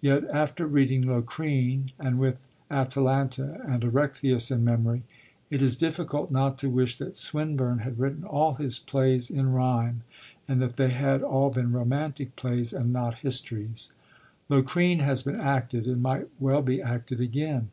Yet, 0.00 0.24
after 0.30 0.66
reading 0.66 1.02
Locrine, 1.02 1.92
and 1.98 2.18
with 2.18 2.40
Atalanta 2.70 3.60
and 3.68 3.84
Erechtheus 3.84 4.50
in 4.50 4.64
memory, 4.64 5.02
it 5.50 5.60
is 5.60 5.76
difficult 5.76 6.30
not 6.32 6.56
to 6.60 6.70
wish 6.70 6.96
that 6.96 7.14
Swinburne 7.14 7.80
had 7.80 7.98
written 7.98 8.24
all 8.24 8.54
his 8.54 8.78
plays 8.78 9.28
in 9.28 9.52
rhyme, 9.52 10.00
and 10.48 10.62
that 10.62 10.76
they 10.76 10.88
had 10.88 11.22
all 11.22 11.50
been 11.50 11.72
romantic 11.72 12.36
plays 12.36 12.72
and 12.72 12.90
not 12.90 13.16
histories. 13.18 13.92
Locrine 14.48 15.00
has 15.00 15.22
been 15.22 15.42
acted, 15.42 15.86
and 15.86 16.00
might 16.02 16.28
well 16.40 16.62
be 16.62 16.80
acted 16.80 17.20
again. 17.20 17.68